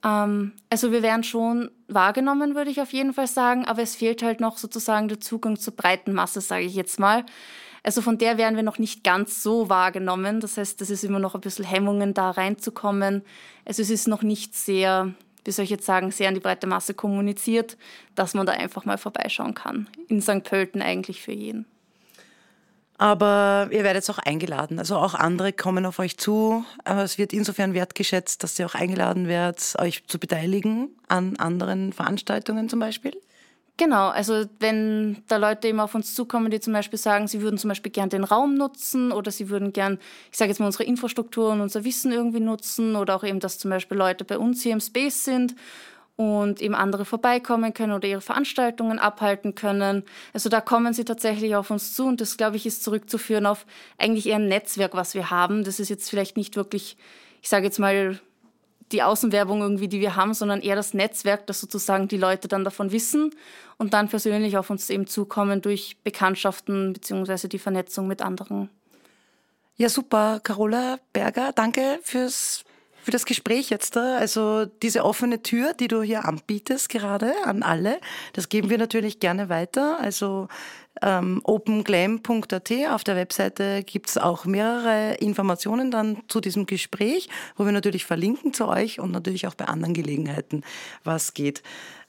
Ähm, 0.04 0.54
also 0.70 0.92
wir 0.92 1.02
werden 1.04 1.24
schon 1.24 1.72
wahrgenommen, 1.88 2.56
würde 2.56 2.72
ich 2.72 2.82
auf 2.82 2.94
jeden 2.94 3.14
Fall 3.14 3.28
sagen, 3.28 3.66
aber 3.66 3.82
es 3.82 3.96
fehlt 3.96 4.24
halt 4.24 4.40
noch 4.40 4.58
sozusagen 4.58 5.08
der 5.08 5.20
Zugang 5.20 5.58
zur 5.58 5.76
breiten 5.76 6.14
Masse, 6.14 6.42
sage 6.42 6.66
ich 6.66 6.76
jetzt 6.76 7.00
mal. 7.00 7.26
Also 7.84 8.02
von 8.02 8.18
der 8.18 8.38
werden 8.38 8.56
wir 8.56 8.64
noch 8.64 8.80
nicht 8.80 9.04
ganz 9.04 9.44
so 9.44 9.70
wahrgenommen. 9.70 10.40
Das 10.40 10.58
heißt, 10.58 10.80
das 10.80 10.90
ist 10.90 11.04
immer 11.04 11.20
noch 11.20 11.36
ein 11.36 11.42
bisschen 11.42 11.66
Hemmungen, 11.66 12.14
da 12.14 12.32
reinzukommen. 12.32 13.24
Also 13.66 13.82
es 13.82 13.90
ist 13.90 14.08
noch 14.08 14.22
nicht 14.22 14.56
sehr 14.56 15.14
wie 15.46 15.52
soll 15.52 15.64
ich 15.64 15.72
jetzt 15.72 15.86
sagen, 15.86 16.12
sehr 16.12 16.28
an 16.28 16.34
die 16.34 16.40
breite 16.40 16.68
Masse 16.68 16.94
kommuniziert, 16.94 17.78
dass 18.16 18.34
man 18.34 18.46
da 18.46 18.54
einfach 18.54 18.86
mal 18.86 18.98
vorbeischauen 18.98 19.54
kann. 19.54 19.90
In 20.08 20.22
St. 20.22 20.44
Pölten 20.44 20.82
eigentlich 20.82 21.22
für 21.22 21.34
jeden. 21.34 21.66
Aber 23.04 23.68
ihr 23.70 23.84
werdet 23.84 24.10
auch 24.10 24.18
eingeladen. 24.18 24.80
Also 24.80 24.96
auch 24.96 25.14
andere 25.14 25.52
kommen 25.52 25.86
auf 25.86 26.00
euch 26.00 26.18
zu. 26.18 26.64
Aber 26.86 27.04
es 27.04 27.18
wird 27.18 27.34
insofern 27.34 27.74
wertgeschätzt, 27.74 28.42
dass 28.42 28.58
ihr 28.58 28.66
auch 28.66 28.76
eingeladen 28.76 29.28
werdet, 29.28 29.74
euch 29.78 30.08
zu 30.08 30.20
beteiligen 30.20 30.88
an 31.10 31.36
anderen 31.36 31.92
Veranstaltungen 31.92 32.70
zum 32.70 32.80
Beispiel. 32.80 33.12
Genau, 33.76 34.08
also 34.08 34.46
wenn 34.62 35.22
da 35.28 35.36
Leute 35.36 35.68
eben 35.68 35.82
auf 35.82 35.96
uns 35.96 36.16
zukommen, 36.16 36.50
die 36.50 36.62
zum 36.62 36.72
Beispiel 36.72 36.98
sagen, 36.98 37.28
sie 37.28 37.42
würden 37.42 37.58
zum 37.58 37.68
Beispiel 37.68 37.92
gern 37.92 38.08
den 38.08 38.24
Raum 38.24 38.56
nutzen 38.56 39.12
oder 39.12 39.32
sie 39.32 39.50
würden 39.50 39.74
gern, 39.74 40.00
ich 40.32 40.38
sage 40.38 40.52
jetzt 40.52 40.60
mal, 40.60 40.68
unsere 40.68 40.86
Infrastruktur 40.86 41.52
und 41.52 41.60
unser 41.60 41.84
Wissen 41.84 42.14
irgendwie 42.14 42.40
nutzen 42.40 42.96
oder 42.96 43.18
auch 43.18 43.26
eben, 43.26 43.42
dass 43.42 43.58
zum 43.58 43.70
Beispiel 43.70 43.98
Leute 43.98 44.24
bei 44.24 44.38
uns 44.38 44.62
hier 44.62 44.72
im 44.72 44.80
Space 44.80 45.26
sind 45.26 45.56
und 46.16 46.62
eben 46.62 46.76
andere 46.76 47.06
vorbeikommen 47.06 47.74
können 47.74 47.94
oder 47.94 48.08
ihre 48.08 48.22
Veranstaltungen 48.22 49.00
abhalten 49.00 49.56
können. 49.56 50.04
Also 50.32 50.50
da 50.50 50.62
kommen 50.62 50.94
sie 50.94 51.06
tatsächlich 51.06 51.56
auf 51.56 51.72
uns 51.72 51.94
zu 51.94 52.06
und 52.06 52.22
das, 52.22 52.38
glaube 52.38 52.56
ich, 52.56 52.66
ist 52.66 52.84
zurückzuführen 52.84 53.46
auf 53.46 53.66
eigentlich 53.98 54.28
eher 54.28 54.36
ein 54.36 54.48
Netzwerk, 54.48 54.94
was 54.94 55.16
wir 55.16 55.32
haben. 55.32 55.64
Das 55.64 55.80
ist 55.80 55.90
jetzt 55.90 56.10
vielleicht 56.10 56.38
nicht 56.38 56.56
wirklich, 56.56 56.98
ich 57.42 57.50
sage 57.50 57.66
jetzt 57.66 57.80
mal, 57.80 58.20
die 58.92 59.02
Außenwerbung 59.02 59.62
irgendwie, 59.62 59.88
die 59.88 60.02
wir 60.02 60.16
haben, 60.16 60.36
sondern 60.36 60.62
eher 60.62 60.76
das 60.76 60.94
Netzwerk, 60.94 61.48
dass 61.48 61.60
sozusagen 61.60 62.08
die 62.08 62.18
Leute 62.18 62.48
dann 62.48 62.64
davon 62.64 62.92
wissen 62.92 63.32
und 63.78 63.94
dann 63.94 64.08
persönlich 64.08 64.58
auf 64.58 64.70
uns 64.70 64.90
eben 64.92 65.08
zukommen 65.08 65.62
durch 65.62 65.98
Bekanntschaften 66.04 66.94
beziehungsweise 66.94 67.50
die 67.50 67.60
Vernetzung 67.60 68.08
mit 68.08 68.22
anderen. 68.22 68.70
Ja, 69.76 69.90
super. 69.90 70.40
Carola 70.44 71.00
Berger, 71.12 71.52
danke 71.54 72.00
fürs 72.04 72.64
für 73.04 73.12
das 73.12 73.26
Gespräch 73.26 73.70
jetzt 73.70 73.96
da. 73.96 74.18
Also 74.18 74.66
diese 74.66 75.04
offene 75.04 75.44
Tür, 75.44 75.74
die 75.74 75.88
du 75.88 76.02
hier 76.02 76.26
anbietest 76.26 76.90
gerade 76.90 77.34
an 77.44 77.62
alle, 77.64 78.00
das 78.34 78.50
geben 78.50 78.70
wir 78.70 78.78
natürlich 78.78 79.20
gerne 79.20 79.50
weiter. 79.50 80.00
Also 80.00 80.48
ähm, 81.02 81.42
openglam.at 81.44 82.72
auf 82.92 83.04
der 83.04 83.16
Webseite 83.16 83.84
gibt 83.84 84.10
es 84.10 84.18
auch 84.18 84.46
mehrere 84.46 85.16
Informationen 85.16 85.92
dann 85.92 86.24
zu 86.28 86.40
diesem 86.40 86.66
Gespräch, 86.66 87.30
wo 87.56 87.66
wir 87.66 87.72
natürlich 87.72 88.06
verlinken 88.06 88.54
zu 88.54 88.68
euch 88.68 89.00
und 89.00 89.12
natürlich 89.12 89.48
auch 89.48 89.56
bei 89.56 89.66
anderen 89.66 89.94
Gelegenheiten, 89.94 90.64
was 91.04 91.34
geht. 91.34 91.62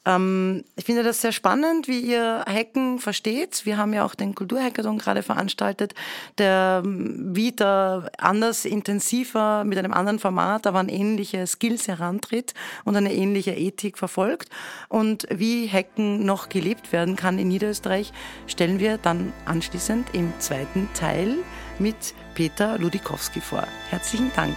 Ähm, 0.06 0.64
ich 0.76 0.84
finde 0.84 1.02
das 1.02 1.20
sehr 1.20 1.32
spannend, 1.32 1.88
wie 1.88 2.00
ihr 2.00 2.44
Hacken 2.46 2.98
versteht. 2.98 3.64
Wir 3.64 3.76
haben 3.78 3.92
ja 3.92 4.04
auch 4.04 4.14
den 4.14 4.34
Kulturhackathon 4.34 4.98
gerade 4.98 5.22
veranstaltet, 5.22 5.94
der 6.38 6.82
ähm, 6.84 7.34
wieder 7.34 8.10
anders, 8.18 8.64
intensiver, 8.64 9.64
mit 9.64 9.78
einem 9.78 9.92
anderen 9.92 10.18
Format, 10.18 10.66
aber 10.66 10.78
an 10.78 10.88
ähnliche 10.88 11.46
Skills 11.46 11.88
herantritt 11.88 12.54
und 12.84 12.96
eine 12.96 13.14
ähnliche 13.14 13.52
Ethik 13.52 13.98
verfolgt. 13.98 14.50
Und 14.88 15.26
wie 15.30 15.68
Hacken 15.68 16.24
noch 16.24 16.48
gelebt 16.48 16.92
werden 16.92 17.16
kann 17.16 17.38
in 17.38 17.48
Niederösterreich, 17.48 18.12
stellen 18.46 18.78
wir 18.78 18.98
dann 18.98 19.32
anschließend 19.46 20.14
im 20.14 20.32
zweiten 20.38 20.88
Teil 20.94 21.38
mit 21.78 22.14
Peter 22.34 22.78
Ludikowski 22.78 23.40
vor. 23.40 23.66
Herzlichen 23.90 24.30
Dank. 24.34 24.56